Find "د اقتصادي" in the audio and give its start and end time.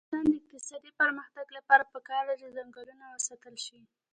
0.27-0.91